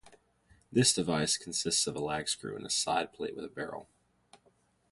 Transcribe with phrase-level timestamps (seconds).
[0.71, 3.87] This device consists of a lag screw and a side plate with a barrel.